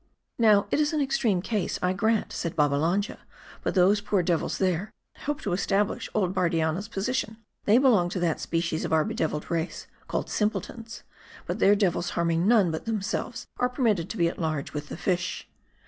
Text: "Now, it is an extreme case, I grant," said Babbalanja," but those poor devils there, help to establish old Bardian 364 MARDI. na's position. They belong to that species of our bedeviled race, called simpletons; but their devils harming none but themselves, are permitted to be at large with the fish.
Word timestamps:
"Now, 0.49 0.65
it 0.71 0.79
is 0.79 0.93
an 0.93 0.99
extreme 0.99 1.43
case, 1.43 1.77
I 1.83 1.93
grant," 1.93 2.33
said 2.33 2.55
Babbalanja," 2.55 3.19
but 3.63 3.75
those 3.75 4.01
poor 4.01 4.23
devils 4.23 4.57
there, 4.57 4.91
help 5.13 5.41
to 5.41 5.53
establish 5.53 6.09
old 6.15 6.33
Bardian 6.33 6.69
364 6.69 6.71
MARDI. 6.71 6.77
na's 6.77 6.87
position. 6.87 7.37
They 7.65 7.77
belong 7.77 8.09
to 8.09 8.19
that 8.19 8.39
species 8.39 8.83
of 8.83 8.91
our 8.93 9.05
bedeviled 9.05 9.51
race, 9.51 9.85
called 10.07 10.27
simpletons; 10.31 11.03
but 11.45 11.59
their 11.59 11.75
devils 11.75 12.09
harming 12.17 12.47
none 12.47 12.71
but 12.71 12.85
themselves, 12.85 13.45
are 13.59 13.69
permitted 13.69 14.09
to 14.09 14.17
be 14.17 14.27
at 14.27 14.39
large 14.39 14.73
with 14.73 14.89
the 14.89 14.97
fish. 14.97 15.47